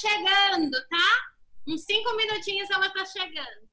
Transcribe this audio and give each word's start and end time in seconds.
chegando, 0.00 0.88
tá? 0.88 1.28
Uns 1.66 1.84
cinco 1.84 2.14
minutinhos 2.16 2.70
ela 2.70 2.88
tá 2.90 3.04
chegando. 3.04 3.68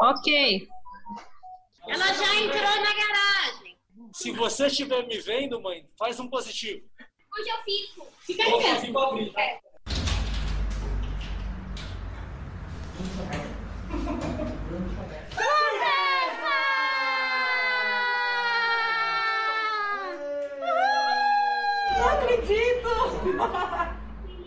Ok. 0.00 0.68
Ela 1.88 2.12
já 2.12 2.34
entrou 2.36 2.62
na 2.62 2.94
garagem. 2.94 3.78
Se 4.12 4.30
você 4.30 4.66
estiver 4.66 5.06
me 5.06 5.18
vendo, 5.18 5.60
mãe, 5.60 5.86
faz 5.98 6.18
um 6.18 6.28
positivo. 6.28 6.84
Hoje 7.36 7.48
eu 7.48 7.58
fico. 7.64 8.06
Fica 8.20 8.42
aí 8.42 8.56
mesmo. 8.56 9.38
É. 9.38 9.60
Não 21.98 22.08
acredito! 22.08 22.88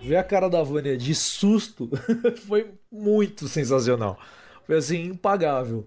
Ver 0.07 0.15
a 0.15 0.23
cara 0.23 0.49
da 0.49 0.63
Vânia 0.63 0.95
de 0.95 1.13
susto 1.13 1.89
foi 2.47 2.71
muito 2.89 3.45
sensacional. 3.45 4.17
Foi 4.65 4.77
assim, 4.77 5.03
impagável. 5.03 5.85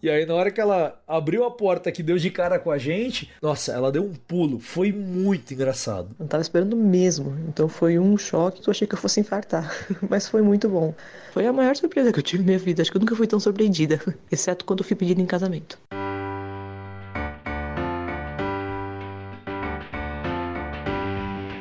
E 0.00 0.08
aí, 0.08 0.24
na 0.24 0.34
hora 0.34 0.52
que 0.52 0.60
ela 0.60 1.02
abriu 1.04 1.42
a 1.42 1.50
porta 1.50 1.90
que 1.90 2.00
deu 2.00 2.16
de 2.16 2.30
cara 2.30 2.60
com 2.60 2.70
a 2.70 2.78
gente, 2.78 3.28
nossa, 3.42 3.72
ela 3.72 3.90
deu 3.90 4.04
um 4.04 4.12
pulo. 4.12 4.60
Foi 4.60 4.92
muito 4.92 5.52
engraçado. 5.52 6.14
Não 6.16 6.28
tava 6.28 6.42
esperando 6.42 6.76
mesmo. 6.76 7.36
Então 7.48 7.68
foi 7.68 7.98
um 7.98 8.16
choque 8.16 8.62
que 8.62 8.68
eu 8.68 8.70
achei 8.70 8.86
que 8.86 8.94
eu 8.94 8.98
fosse 8.98 9.18
infartar. 9.18 9.68
Mas 10.08 10.28
foi 10.28 10.42
muito 10.42 10.68
bom. 10.68 10.94
Foi 11.32 11.44
a 11.44 11.52
maior 11.52 11.74
surpresa 11.74 12.12
que 12.12 12.20
eu 12.20 12.22
tive 12.22 12.44
na 12.44 12.46
minha 12.46 12.58
vida. 12.60 12.82
Acho 12.82 12.92
que 12.92 12.98
eu 12.98 13.00
nunca 13.00 13.16
fui 13.16 13.26
tão 13.26 13.40
surpreendida. 13.40 14.00
Exceto 14.30 14.64
quando 14.64 14.84
eu 14.84 14.86
fui 14.86 14.94
pedida 14.94 15.20
em 15.20 15.26
casamento. 15.26 15.76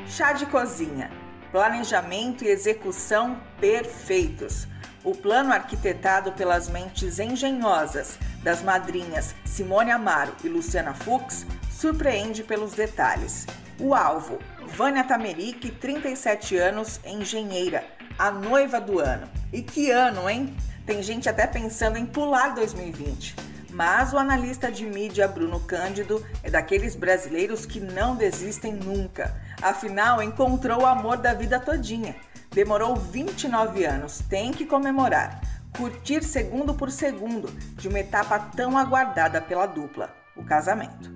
Chá 0.05 0.33
de 0.33 0.45
cozinha. 0.45 1.24
Planejamento 1.55 2.43
e 2.43 2.49
execução 2.49 3.39
perfeitos. 3.61 4.67
O 5.05 5.15
plano 5.15 5.53
arquitetado 5.53 6.34
pelas 6.34 6.67
mentes 6.67 7.17
engenhosas 7.17 8.20
das 8.43 8.62
madrinhas 8.62 9.34
Simone 9.45 9.89
Amaro 9.89 10.35
e 10.43 10.49
Luciana 10.49 10.93
Fux 10.93 11.45
surpreende 11.71 12.43
pelos 12.43 12.73
detalhes. 12.73 13.47
O 13.79 13.95
alvo, 13.95 14.37
Vânia 14.67 15.05
Tameric, 15.05 15.71
37 15.71 16.57
anos, 16.57 16.99
engenheira, 17.05 17.85
a 18.19 18.29
noiva 18.29 18.81
do 18.81 18.99
ano. 18.99 19.29
E 19.53 19.62
que 19.62 19.90
ano, 19.90 20.29
hein? 20.29 20.53
Tem 20.85 21.01
gente 21.01 21.29
até 21.29 21.47
pensando 21.47 21.97
em 21.97 22.05
pular 22.05 22.53
2020. 22.53 23.34
Mas 23.71 24.12
o 24.12 24.17
analista 24.17 24.69
de 24.69 24.85
mídia 24.85 25.25
Bruno 25.25 25.62
Cândido 25.62 26.21
é 26.43 26.49
daqueles 26.49 26.97
brasileiros 26.97 27.65
que 27.65 27.79
não 27.79 28.17
desistem 28.17 28.73
nunca. 28.73 29.34
Afinal, 29.66 30.21
encontrou 30.21 30.84
o 30.84 30.85
amor 30.85 31.18
da 31.18 31.34
vida 31.34 31.60
todinha. 31.60 32.16
Demorou 32.52 32.96
29 32.96 33.84
anos, 33.84 34.20
tem 34.30 34.52
que 34.52 34.63
comemorar. 34.63 35.41
Curtir 35.76 36.24
segundo 36.24 36.76
por 36.76 36.91
segundo 36.91 37.48
de 37.76 37.88
uma 37.88 37.99
etapa 37.99 38.38
tão 38.38 38.77
aguardada 38.77 39.41
pela 39.41 39.66
dupla, 39.66 40.13
o 40.38 40.43
casamento. 40.43 41.12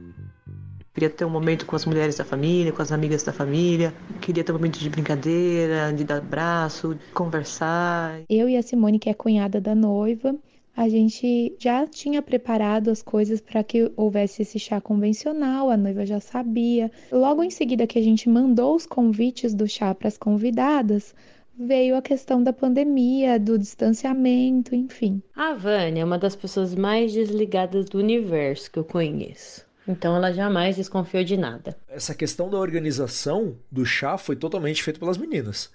Queria 0.91 1.11
ter 1.11 1.25
um 1.25 1.29
momento 1.29 1.67
com 1.67 1.75
as 1.75 1.85
mulheres 1.85 2.15
da 2.15 2.25
família, 2.25 2.71
com 2.71 2.81
as 2.81 2.91
amigas 2.91 3.21
da 3.21 3.31
família. 3.31 3.93
Queria 4.19 4.43
ter 4.43 4.51
um 4.51 4.55
momento 4.55 4.79
de 4.79 4.89
brincadeira, 4.89 5.93
de 5.93 6.03
dar 6.03 6.17
abraço, 6.17 6.95
de 6.95 7.05
conversar. 7.13 8.21
Eu 8.27 8.49
e 8.49 8.57
a 8.57 8.63
Simone, 8.63 8.97
que 8.97 9.11
é 9.11 9.13
cunhada 9.13 9.61
da 9.61 9.75
noiva, 9.75 10.35
a 10.79 10.87
gente 10.87 11.53
já 11.59 11.85
tinha 11.85 12.21
preparado 12.21 12.89
as 12.89 13.01
coisas 13.01 13.41
para 13.41 13.61
que 13.61 13.91
houvesse 13.97 14.43
esse 14.43 14.57
chá 14.57 14.79
convencional, 14.79 15.69
a 15.69 15.75
noiva 15.75 16.05
já 16.05 16.21
sabia. 16.21 16.89
Logo 17.11 17.43
em 17.43 17.49
seguida 17.49 17.85
que 17.85 17.99
a 17.99 18.01
gente 18.01 18.29
mandou 18.29 18.77
os 18.77 18.85
convites 18.85 19.53
do 19.53 19.67
chá 19.67 19.93
para 19.93 20.07
as 20.07 20.17
convidadas, 20.17 21.13
veio 21.59 21.97
a 21.97 22.01
questão 22.01 22.41
da 22.41 22.53
pandemia, 22.53 23.37
do 23.37 23.59
distanciamento, 23.59 24.73
enfim. 24.73 25.21
A 25.35 25.53
Vânia 25.53 26.01
é 26.01 26.05
uma 26.05 26.17
das 26.17 26.33
pessoas 26.33 26.73
mais 26.73 27.11
desligadas 27.11 27.89
do 27.89 27.97
universo 27.97 28.71
que 28.71 28.79
eu 28.79 28.85
conheço. 28.85 29.65
Então 29.85 30.15
ela 30.15 30.31
jamais 30.31 30.77
desconfiou 30.77 31.25
de 31.25 31.35
nada. 31.35 31.75
Essa 31.89 32.15
questão 32.15 32.49
da 32.49 32.57
organização 32.57 33.57
do 33.69 33.85
chá 33.85 34.17
foi 34.17 34.37
totalmente 34.37 34.81
feita 34.81 34.97
pelas 34.97 35.17
meninas. 35.17 35.69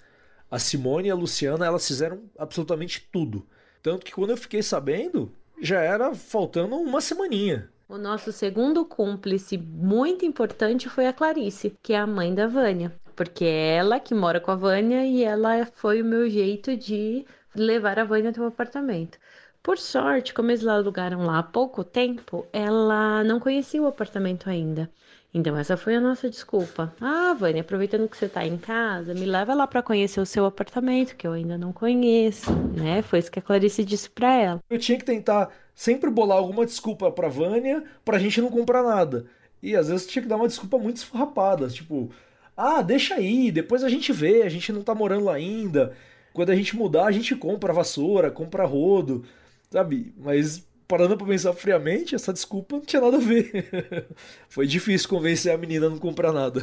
A 0.49 0.57
Simone 0.57 1.09
e 1.09 1.11
a 1.11 1.15
Luciana, 1.15 1.63
elas 1.63 1.87
fizeram 1.87 2.23
absolutamente 2.39 3.07
tudo. 3.11 3.45
Tanto 3.85 4.03
que 4.03 4.13
quando 4.13 4.31
eu 4.31 4.37
fiquei 4.37 4.63
sabendo, 4.63 5.31
já 5.61 5.79
era 5.79 6.15
faltando 6.15 6.75
uma 6.75 6.99
semaninha. 6.99 7.69
O 7.87 7.99
nosso 7.99 8.31
segundo 8.31 8.83
cúmplice 8.83 9.59
muito 9.59 10.25
importante 10.25 10.89
foi 10.89 11.05
a 11.05 11.13
Clarice, 11.13 11.77
que 11.83 11.93
é 11.93 11.99
a 11.99 12.07
mãe 12.07 12.33
da 12.33 12.47
Vânia. 12.47 12.91
Porque 13.15 13.45
é 13.45 13.75
ela 13.75 13.99
que 13.99 14.15
mora 14.15 14.39
com 14.39 14.49
a 14.49 14.55
Vânia 14.55 15.05
e 15.05 15.23
ela 15.23 15.67
foi 15.75 16.01
o 16.01 16.05
meu 16.05 16.27
jeito 16.27 16.75
de 16.75 17.27
levar 17.55 17.99
a 17.99 18.03
Vânia 18.03 18.31
até 18.31 18.41
o 18.41 18.47
apartamento. 18.47 19.19
Por 19.61 19.77
sorte, 19.77 20.33
como 20.33 20.49
eles 20.49 20.65
alugaram 20.65 21.23
lá 21.23 21.37
há 21.37 21.43
pouco 21.43 21.83
tempo, 21.83 22.43
ela 22.51 23.23
não 23.23 23.39
conhecia 23.39 23.83
o 23.83 23.85
apartamento 23.85 24.49
ainda. 24.49 24.89
Então 25.35 25.57
essa 25.57 25.75
foi 25.75 25.93
a 25.95 25.99
nossa 25.99 26.29
desculpa. 26.29 26.95
Ah, 27.01 27.33
Vânia, 27.37 27.59
aproveitando 27.59 28.07
que 28.07 28.15
você 28.15 28.29
tá 28.29 28.47
em 28.47 28.57
casa, 28.57 29.13
me 29.13 29.25
leva 29.25 29.53
lá 29.53 29.67
para 29.67 29.83
conhecer 29.83 30.21
o 30.21 30.25
seu 30.25 30.45
apartamento, 30.45 31.13
que 31.17 31.27
eu 31.27 31.33
ainda 31.33 31.57
não 31.57 31.73
conheço, 31.73 32.49
né? 32.73 33.01
Foi 33.01 33.19
isso 33.19 33.29
que 33.29 33.39
a 33.39 33.41
Clarice 33.41 33.83
disse 33.83 34.09
para 34.09 34.33
ela. 34.33 34.63
Eu 34.69 34.79
tinha 34.79 34.97
que 34.97 35.03
tentar 35.03 35.49
sempre 35.73 36.09
bolar 36.09 36.37
alguma 36.37 36.65
desculpa 36.65 37.11
pra 37.11 37.27
Vânia 37.27 37.83
pra 38.05 38.17
gente 38.17 38.39
não 38.39 38.49
comprar 38.49 38.81
nada. 38.81 39.25
E 39.61 39.75
às 39.75 39.89
vezes 39.89 40.07
tinha 40.07 40.23
que 40.23 40.29
dar 40.29 40.37
uma 40.37 40.47
desculpa 40.47 40.77
muito 40.77 40.97
esfarrapada, 40.97 41.67
tipo, 41.67 42.09
ah, 42.55 42.81
deixa 42.81 43.15
aí, 43.15 43.51
depois 43.51 43.83
a 43.83 43.89
gente 43.89 44.13
vê, 44.13 44.43
a 44.43 44.49
gente 44.49 44.71
não 44.71 44.83
tá 44.83 44.95
morando 44.95 45.25
lá 45.25 45.33
ainda. 45.33 45.93
Quando 46.31 46.51
a 46.51 46.55
gente 46.55 46.77
mudar, 46.77 47.07
a 47.07 47.11
gente 47.11 47.35
compra 47.35 47.73
vassoura, 47.73 48.31
compra 48.31 48.63
rodo, 48.65 49.25
sabe? 49.69 50.13
Mas 50.17 50.65
parando 50.87 51.17
pra 51.17 51.27
pensar 51.27 51.53
friamente, 51.53 52.15
essa 52.15 52.33
desculpa 52.33 52.75
não 52.77 52.85
tinha 52.85 53.01
nada 53.01 53.17
a 53.17 53.19
ver. 53.19 54.07
Foi 54.49 54.67
difícil 54.67 55.09
convencer 55.09 55.53
a 55.53 55.57
menina 55.57 55.87
a 55.87 55.89
não 55.89 55.97
comprar 55.97 56.31
nada. 56.31 56.61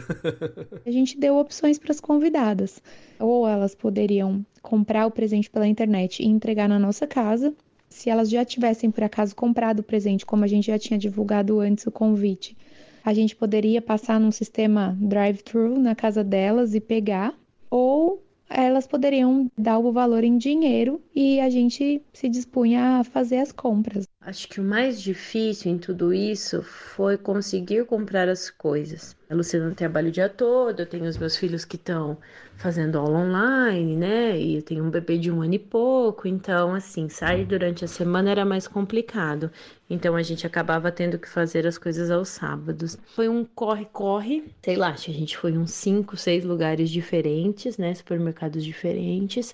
a 0.84 0.90
gente 0.90 1.18
deu 1.18 1.36
opções 1.36 1.78
para 1.78 1.92
as 1.92 2.00
convidadas. 2.00 2.82
Ou 3.18 3.46
elas 3.46 3.74
poderiam 3.74 4.44
comprar 4.60 5.06
o 5.06 5.10
presente 5.10 5.50
pela 5.50 5.66
internet 5.66 6.22
e 6.22 6.26
entregar 6.26 6.68
na 6.68 6.78
nossa 6.78 7.06
casa. 7.06 7.54
Se 7.88 8.08
elas 8.08 8.30
já 8.30 8.44
tivessem, 8.44 8.90
por 8.90 9.04
acaso, 9.04 9.36
comprado 9.36 9.80
o 9.80 9.84
presente, 9.84 10.24
como 10.24 10.44
a 10.44 10.48
gente 10.48 10.66
já 10.66 10.78
tinha 10.78 10.98
divulgado 10.98 11.60
antes 11.60 11.86
o 11.86 11.92
convite, 11.92 12.56
a 13.04 13.12
gente 13.12 13.36
poderia 13.36 13.82
passar 13.82 14.18
num 14.18 14.30
sistema 14.30 14.96
drive-thru 14.98 15.78
na 15.78 15.94
casa 15.94 16.24
delas 16.24 16.74
e 16.74 16.80
pegar. 16.80 17.34
Ou 17.68 18.22
elas 18.48 18.86
poderiam 18.86 19.50
dar 19.56 19.78
o 19.78 19.92
valor 19.92 20.24
em 20.24 20.36
dinheiro 20.36 21.00
e 21.14 21.40
a 21.40 21.48
gente 21.48 22.02
se 22.12 22.28
dispunha 22.28 22.98
a 23.00 23.04
fazer 23.04 23.38
as 23.38 23.50
compras. 23.50 24.06
Acho 24.24 24.46
que 24.48 24.60
o 24.60 24.64
mais 24.64 25.02
difícil 25.02 25.72
em 25.72 25.78
tudo 25.78 26.14
isso 26.14 26.62
foi 26.62 27.18
conseguir 27.18 27.84
comprar 27.86 28.28
as 28.28 28.48
coisas. 28.50 29.16
A 29.28 29.34
Luciana 29.34 29.74
trabalha 29.74 30.08
o 30.08 30.12
dia 30.12 30.28
todo, 30.28 30.78
eu 30.78 30.86
tenho 30.86 31.06
os 31.06 31.18
meus 31.18 31.36
filhos 31.36 31.64
que 31.64 31.74
estão 31.74 32.16
fazendo 32.56 32.98
aula 32.98 33.18
online, 33.18 33.96
né? 33.96 34.40
E 34.40 34.56
eu 34.56 34.62
tenho 34.62 34.84
um 34.84 34.90
bebê 34.90 35.18
de 35.18 35.28
um 35.28 35.42
ano 35.42 35.54
e 35.54 35.58
pouco, 35.58 36.28
então, 36.28 36.72
assim, 36.72 37.08
sair 37.08 37.44
durante 37.44 37.84
a 37.84 37.88
semana 37.88 38.30
era 38.30 38.44
mais 38.44 38.68
complicado. 38.68 39.50
Então 39.90 40.14
a 40.14 40.22
gente 40.22 40.46
acabava 40.46 40.92
tendo 40.92 41.18
que 41.18 41.28
fazer 41.28 41.66
as 41.66 41.76
coisas 41.76 42.08
aos 42.08 42.28
sábados. 42.28 42.96
Foi 43.04 43.28
um 43.28 43.44
corre-corre, 43.44 44.54
sei 44.64 44.76
lá, 44.76 44.90
a 44.90 44.96
gente 44.96 45.36
foi 45.36 45.58
uns 45.58 45.72
cinco, 45.72 46.16
seis 46.16 46.44
lugares 46.44 46.90
diferentes, 46.90 47.76
né? 47.76 47.92
Supermercados 47.92 48.64
diferentes 48.64 49.52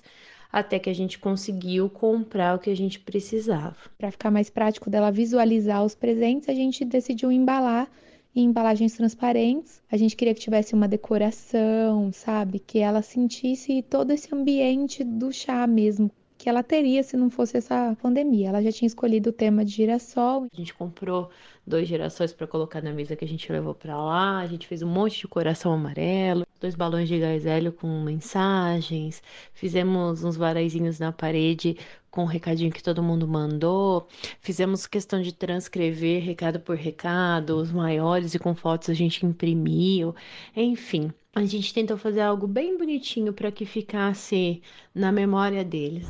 até 0.51 0.79
que 0.79 0.89
a 0.89 0.93
gente 0.93 1.19
conseguiu 1.19 1.89
comprar 1.89 2.55
o 2.55 2.59
que 2.59 2.69
a 2.69 2.75
gente 2.75 2.99
precisava. 2.99 3.75
Para 3.97 4.11
ficar 4.11 4.31
mais 4.31 4.49
prático 4.49 4.89
dela 4.89 5.11
visualizar 5.11 5.83
os 5.83 5.95
presentes, 5.95 6.49
a 6.49 6.53
gente 6.53 6.83
decidiu 6.83 7.31
embalar 7.31 7.89
em 8.35 8.45
embalagens 8.45 8.93
transparentes. 8.93 9.81
A 9.91 9.97
gente 9.97 10.15
queria 10.15 10.33
que 10.33 10.41
tivesse 10.41 10.73
uma 10.73 10.87
decoração, 10.87 12.11
sabe? 12.11 12.59
Que 12.59 12.79
ela 12.79 13.01
sentisse 13.01 13.81
todo 13.83 14.11
esse 14.11 14.33
ambiente 14.33 15.03
do 15.03 15.31
chá 15.31 15.65
mesmo, 15.67 16.11
que 16.37 16.47
ela 16.47 16.63
teria 16.63 17.03
se 17.03 17.17
não 17.17 17.29
fosse 17.29 17.57
essa 17.57 17.95
pandemia. 18.01 18.49
Ela 18.49 18.63
já 18.63 18.71
tinha 18.71 18.87
escolhido 18.87 19.29
o 19.29 19.33
tema 19.33 19.65
de 19.65 19.71
girassol. 19.71 20.47
A 20.51 20.55
gente 20.55 20.73
comprou 20.73 21.29
dois 21.65 21.87
girassóis 21.87 22.33
para 22.33 22.47
colocar 22.47 22.81
na 22.81 22.93
mesa 22.93 23.15
que 23.15 23.25
a 23.25 23.27
gente 23.27 23.51
levou 23.51 23.75
para 23.75 23.97
lá. 23.97 24.39
A 24.39 24.47
gente 24.47 24.67
fez 24.67 24.81
um 24.81 24.89
monte 24.89 25.19
de 25.19 25.27
coração 25.27 25.73
amarelo, 25.73 26.45
dois 26.59 26.75
balões 26.75 27.07
de 27.07 27.17
gás 27.17 27.45
hélio 27.45 27.71
com 27.71 27.87
mensagens. 28.03 29.23
Fizemos 29.53 30.23
uns 30.23 30.35
varaizinhos 30.35 30.99
na 30.99 31.11
parede 31.11 31.77
com 32.11 32.23
o 32.23 32.27
recadinho 32.27 32.71
que 32.71 32.83
todo 32.83 33.03
mundo 33.03 33.27
mandou. 33.27 34.07
Fizemos 34.41 34.85
questão 34.85 35.21
de 35.21 35.33
transcrever 35.33 36.23
recado 36.23 36.59
por 36.59 36.75
recado, 36.75 37.57
os 37.57 37.71
maiores 37.71 38.33
e 38.33 38.39
com 38.39 38.53
fotos 38.53 38.89
a 38.89 38.93
gente 38.93 39.25
imprimiu. 39.25 40.13
Enfim, 40.55 41.11
a 41.35 41.45
gente 41.45 41.73
tentou 41.73 41.97
fazer 41.97 42.21
algo 42.21 42.47
bem 42.47 42.77
bonitinho 42.77 43.31
para 43.31 43.51
que 43.51 43.65
ficasse 43.65 44.61
na 44.93 45.11
memória 45.11 45.63
deles. 45.63 46.07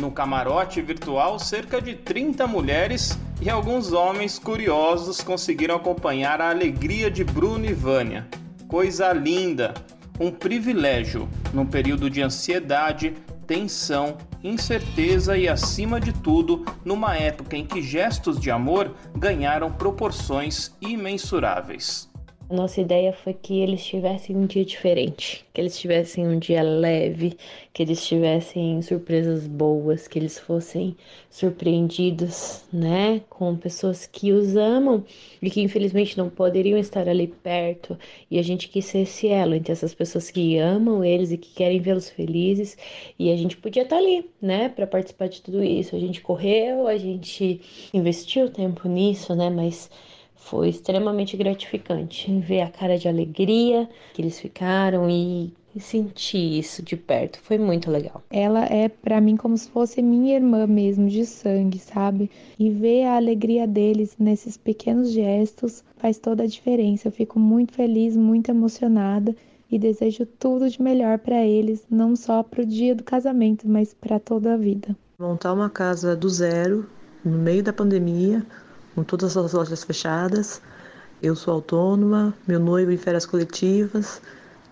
No 0.00 0.10
camarote 0.12 0.80
virtual, 0.80 1.38
cerca 1.38 1.80
de 1.80 1.94
30 1.94 2.46
mulheres 2.46 3.18
e 3.40 3.50
alguns 3.50 3.92
homens 3.92 4.38
curiosos 4.38 5.20
conseguiram 5.20 5.76
acompanhar 5.76 6.40
a 6.40 6.50
alegria 6.50 7.10
de 7.10 7.24
Bruno 7.24 7.64
e 7.64 7.72
Vânia. 7.72 8.26
Coisa 8.68 9.12
linda! 9.14 9.72
um 10.20 10.30
privilégio 10.30 11.28
num 11.54 11.64
período 11.64 12.10
de 12.10 12.20
ansiedade, 12.20 13.14
tensão, 13.46 14.18
incerteza 14.42 15.38
e, 15.38 15.48
acima 15.48 16.00
de 16.00 16.12
tudo, 16.12 16.64
numa 16.84 17.16
época 17.16 17.56
em 17.56 17.64
que 17.64 17.80
gestos 17.80 18.38
de 18.38 18.50
amor 18.50 18.94
ganharam 19.16 19.72
proporções 19.72 20.74
imensuráveis. 20.80 22.10
Nossa 22.50 22.80
ideia 22.80 23.12
foi 23.12 23.34
que 23.34 23.60
eles 23.60 23.84
tivessem 23.84 24.34
um 24.34 24.46
dia 24.46 24.64
diferente, 24.64 25.44
que 25.52 25.60
eles 25.60 25.78
tivessem 25.78 26.26
um 26.26 26.38
dia 26.38 26.62
leve, 26.62 27.36
que 27.74 27.82
eles 27.82 28.06
tivessem 28.06 28.80
surpresas 28.80 29.46
boas, 29.46 30.08
que 30.08 30.18
eles 30.18 30.38
fossem 30.38 30.96
surpreendidos, 31.28 32.64
né, 32.72 33.20
com 33.28 33.54
pessoas 33.54 34.06
que 34.06 34.32
os 34.32 34.56
amam 34.56 35.04
e 35.42 35.50
que 35.50 35.60
infelizmente 35.60 36.16
não 36.16 36.30
poderiam 36.30 36.78
estar 36.78 37.06
ali 37.06 37.26
perto. 37.26 37.98
E 38.30 38.38
a 38.38 38.42
gente 38.42 38.68
quis 38.70 38.86
ser 38.86 39.00
esse 39.00 39.28
elo 39.28 39.54
entre 39.54 39.72
essas 39.72 39.92
pessoas 39.92 40.30
que 40.30 40.56
amam 40.56 41.04
eles 41.04 41.30
e 41.30 41.36
que 41.36 41.52
querem 41.54 41.80
vê-los 41.82 42.08
felizes. 42.08 42.78
E 43.18 43.30
a 43.30 43.36
gente 43.36 43.58
podia 43.58 43.82
estar 43.82 43.98
ali, 43.98 44.24
né, 44.40 44.70
para 44.70 44.86
participar 44.86 45.28
de 45.28 45.42
tudo 45.42 45.62
isso. 45.62 45.94
A 45.94 45.98
gente 46.00 46.22
correu, 46.22 46.86
a 46.86 46.96
gente 46.96 47.60
investiu 47.92 48.50
tempo 48.50 48.88
nisso, 48.88 49.34
né, 49.34 49.50
mas 49.50 49.90
foi 50.38 50.68
extremamente 50.68 51.36
gratificante 51.36 52.32
ver 52.40 52.62
a 52.62 52.70
cara 52.70 52.96
de 52.96 53.08
alegria 53.08 53.88
que 54.14 54.22
eles 54.22 54.40
ficaram 54.40 55.08
e 55.10 55.52
sentir 55.78 56.58
isso 56.58 56.82
de 56.82 56.96
perto. 56.96 57.38
Foi 57.40 57.58
muito 57.58 57.90
legal. 57.90 58.22
Ela 58.30 58.64
é 58.64 58.88
para 58.88 59.20
mim 59.20 59.36
como 59.36 59.56
se 59.56 59.68
fosse 59.68 60.02
minha 60.02 60.34
irmã 60.34 60.66
mesmo, 60.66 61.08
de 61.08 61.24
sangue, 61.24 61.78
sabe? 61.78 62.30
E 62.58 62.70
ver 62.70 63.04
a 63.04 63.16
alegria 63.16 63.66
deles 63.66 64.16
nesses 64.18 64.56
pequenos 64.56 65.12
gestos 65.12 65.84
faz 65.96 66.18
toda 66.18 66.42
a 66.42 66.46
diferença. 66.46 67.08
Eu 67.08 67.12
fico 67.12 67.38
muito 67.38 67.74
feliz, 67.74 68.16
muito 68.16 68.50
emocionada 68.50 69.36
e 69.70 69.78
desejo 69.78 70.26
tudo 70.26 70.68
de 70.68 70.80
melhor 70.80 71.18
para 71.18 71.44
eles, 71.44 71.84
não 71.90 72.16
só 72.16 72.42
para 72.42 72.62
o 72.62 72.66
dia 72.66 72.94
do 72.94 73.04
casamento, 73.04 73.68
mas 73.68 73.92
para 73.94 74.18
toda 74.18 74.54
a 74.54 74.56
vida. 74.56 74.96
Montar 75.18 75.52
uma 75.52 75.68
casa 75.68 76.16
do 76.16 76.28
zero, 76.28 76.88
no 77.24 77.38
meio 77.38 77.62
da 77.62 77.72
pandemia, 77.72 78.44
com 78.98 79.04
todas 79.04 79.36
as 79.36 79.52
lojas 79.52 79.84
fechadas. 79.84 80.60
Eu 81.22 81.36
sou 81.36 81.54
autônoma, 81.54 82.34
meu 82.48 82.58
noivo 82.58 82.90
em 82.90 82.96
férias 82.96 83.24
coletivas, 83.24 84.20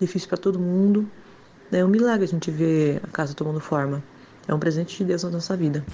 difícil 0.00 0.28
para 0.28 0.36
todo 0.36 0.58
mundo. 0.58 1.08
É 1.70 1.84
um 1.84 1.88
milagre 1.88 2.24
a 2.24 2.28
gente 2.28 2.50
ver 2.50 3.00
a 3.04 3.06
casa 3.06 3.34
tomando 3.34 3.60
forma. 3.60 4.02
É 4.48 4.52
um 4.52 4.58
presente 4.58 4.96
de 4.98 5.04
Deus 5.04 5.22
na 5.22 5.30
nossa 5.30 5.56
vida. 5.56 5.84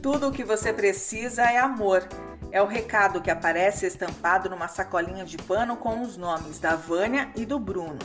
Tudo 0.00 0.28
o 0.28 0.30
que 0.30 0.44
você 0.44 0.72
precisa 0.72 1.42
é 1.42 1.58
amor. 1.58 2.06
É 2.52 2.62
o 2.62 2.66
recado 2.66 3.20
que 3.20 3.32
aparece 3.32 3.84
estampado 3.86 4.48
numa 4.48 4.68
sacolinha 4.68 5.24
de 5.24 5.38
pano 5.38 5.76
com 5.76 6.02
os 6.02 6.16
nomes 6.16 6.60
da 6.60 6.76
Vânia 6.76 7.30
e 7.34 7.44
do 7.44 7.58
Bruno. 7.58 7.98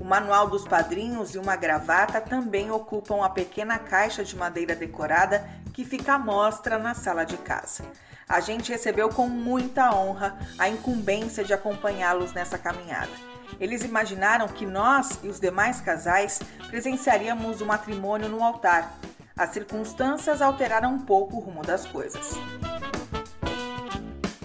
O 0.00 0.04
manual 0.04 0.48
dos 0.48 0.66
padrinhos 0.66 1.36
e 1.36 1.38
uma 1.38 1.54
gravata 1.54 2.20
também 2.20 2.68
ocupam 2.68 3.24
a 3.24 3.30
pequena 3.30 3.78
caixa 3.78 4.24
de 4.24 4.36
madeira 4.36 4.74
decorada 4.74 5.48
que 5.76 5.84
fica 5.84 6.14
à 6.14 6.18
mostra 6.18 6.78
na 6.78 6.94
sala 6.94 7.24
de 7.24 7.36
casa. 7.36 7.84
A 8.26 8.40
gente 8.40 8.72
recebeu 8.72 9.10
com 9.10 9.28
muita 9.28 9.94
honra 9.94 10.34
a 10.58 10.70
incumbência 10.70 11.44
de 11.44 11.52
acompanhá-los 11.52 12.32
nessa 12.32 12.56
caminhada. 12.56 13.12
Eles 13.60 13.84
imaginaram 13.84 14.48
que 14.48 14.64
nós 14.64 15.20
e 15.22 15.28
os 15.28 15.38
demais 15.38 15.78
casais 15.78 16.40
presenciaríamos 16.68 17.60
o 17.60 17.66
matrimônio 17.66 18.26
no 18.26 18.42
altar. 18.42 18.98
As 19.36 19.50
circunstâncias 19.50 20.40
alteraram 20.40 20.94
um 20.94 20.98
pouco 20.98 21.36
o 21.36 21.40
rumo 21.40 21.62
das 21.62 21.84
coisas. 21.84 22.32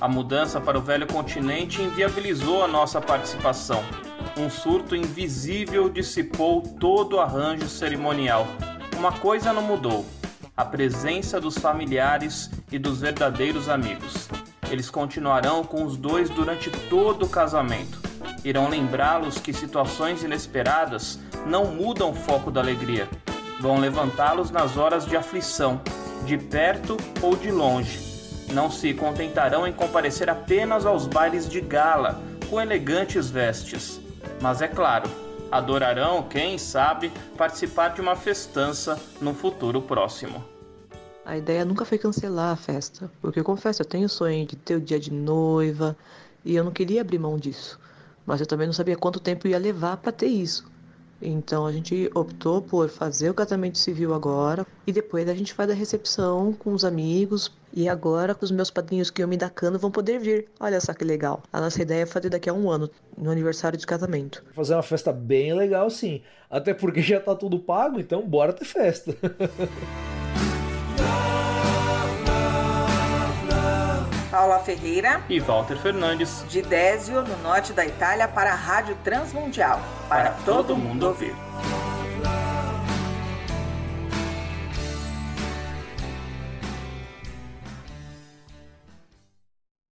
A 0.02 0.10
mudança 0.10 0.60
para 0.60 0.78
o 0.78 0.82
velho 0.82 1.08
continente 1.08 1.82
inviabilizou 1.82 2.62
a 2.62 2.68
nossa 2.68 3.00
participação 3.00 3.82
um 4.38 4.50
surto 4.50 4.96
invisível 4.96 5.90
dissipou 5.90 6.62
todo 6.62 7.18
o 7.18 7.20
arranjo 7.20 7.68
cerimonial. 7.68 8.48
Uma 8.98 9.12
coisa 9.12 9.52
não 9.52 9.62
mudou: 9.62 10.06
a 10.56 10.66
presença 10.66 11.40
dos 11.40 11.58
familiares 11.58 12.50
e 12.72 12.78
dos 12.78 13.00
verdadeiros 13.02 13.70
amigos. 13.70 14.30
Eles 14.70 14.90
continuarão 14.90 15.64
com 15.64 15.84
os 15.84 15.98
dois 15.98 16.30
durante 16.30 16.70
todo 16.90 17.26
o 17.26 17.30
casamento. 17.30 18.00
Irão 18.44 18.70
lembrá-los 18.70 19.38
que 19.38 19.54
situações 19.54 20.24
inesperadas 20.24 21.20
não 21.46 21.66
mudam 21.66 22.12
o 22.12 22.16
foco 22.16 22.52
da 22.52 22.62
alegria. 22.62 23.10
Vão 23.60 23.80
levantá-los 23.80 24.50
nas 24.52 24.78
horas 24.78 25.06
de 25.06 25.16
aflição, 25.16 25.82
de 26.26 26.38
perto 26.38 26.98
ou 27.22 27.36
de 27.36 27.52
longe. 27.52 28.00
Não 28.54 28.70
se 28.70 28.94
contentarão 28.94 29.68
em 29.68 29.74
comparecer 29.74 30.30
apenas 30.30 30.86
aos 30.86 31.08
bailes 31.08 31.48
de 31.48 31.62
gala, 31.62 32.22
com 32.50 32.60
elegantes 32.60 33.30
vestes 33.30 34.02
mas 34.42 34.62
é 34.62 34.68
claro, 34.68 35.10
adorarão, 35.52 36.24
quem 36.24 36.58
sabe, 36.58 37.12
participar 37.38 37.90
de 37.90 38.02
uma 38.02 38.16
festança 38.16 39.00
no 39.20 39.34
futuro 39.34 39.82
próximo. 39.82 40.44
A 41.26 41.38
ideia 41.38 41.66
nunca 41.66 41.86
foi 41.86 41.98
cancelar 41.98 42.52
a 42.52 42.56
festa, 42.56 43.12
porque 43.22 43.40
eu 43.40 43.44
confesso, 43.44 43.82
eu 43.82 43.86
tenho 43.86 44.06
o 44.06 44.10
sonho 44.10 44.46
de 44.46 44.56
ter 44.56 44.76
o 44.76 44.82
dia 44.82 45.00
de 45.00 45.14
noiva 45.14 45.96
e 46.44 46.56
eu 46.56 46.64
não 46.64 46.72
queria 46.72 47.02
abrir 47.02 47.20
mão 47.20 47.38
disso. 47.38 47.80
Mas 48.26 48.40
eu 48.40 48.48
também 48.48 48.66
não 48.66 48.74
sabia 48.74 48.96
quanto 48.96 49.20
tempo 49.20 49.48
ia 49.48 49.60
levar 49.60 49.98
para 49.98 50.12
ter 50.12 50.28
isso. 50.28 50.66
Então 51.22 51.68
a 51.68 51.72
gente 51.72 52.10
optou 52.16 52.62
por 52.62 52.90
fazer 52.90 53.30
o 53.30 53.34
casamento 53.34 53.78
civil 53.78 54.14
agora 54.14 54.66
e 54.88 54.92
depois 54.92 55.30
a 55.30 55.36
gente 55.36 55.54
faz 55.54 55.70
a 55.70 55.74
recepção 55.74 56.54
com 56.54 56.74
os 56.74 56.84
amigos. 56.84 57.52
E 57.74 57.88
agora 57.88 58.36
os 58.42 58.52
meus 58.52 58.70
padrinhos 58.70 59.10
que 59.10 59.24
eu 59.24 59.28
me 59.28 59.38
da 59.38 59.50
cano 59.50 59.80
vão 59.80 59.90
poder 59.90 60.20
vir. 60.20 60.48
Olha 60.60 60.82
só 60.82 60.94
que 60.94 61.04
legal. 61.04 61.42
A 61.52 61.62
nossa 61.62 61.82
ideia 61.82 62.04
é 62.04 62.06
fazer 62.06 62.30
daqui 62.30 62.50
a 62.50 62.54
um 62.54 62.70
ano, 62.70 62.90
no 63.18 63.32
aniversário 63.32 63.78
de 63.78 63.86
casamento. 63.86 64.44
Fazer 64.54 64.74
uma 64.74 64.84
festa 64.84 65.14
bem 65.14 65.54
legal, 65.54 65.90
sim. 65.90 66.22
Até 66.50 66.74
porque 66.74 67.02
já 67.02 67.20
tá 67.20 67.36
tudo 67.36 67.60
pago, 67.60 68.00
então 68.00 68.28
bora 68.28 68.52
ter 68.52 68.66
festa. 68.66 69.16
Paula 74.32 74.60
Ferreira 74.60 75.22
e 75.30 75.40
Walter 75.42 75.78
Fernandes, 75.78 76.46
de 76.50 76.62
Désio, 76.62 77.22
no 77.22 77.38
norte 77.44 77.74
da 77.74 77.86
Itália, 77.86 78.30
para 78.30 78.54
a 78.54 78.56
Rádio 78.56 78.98
Transmundial, 79.04 79.82
para, 80.08 80.32
para 80.32 80.44
todo, 80.46 80.68
todo 80.68 80.78
mundo 80.78 81.08
ouvir. 81.08 81.36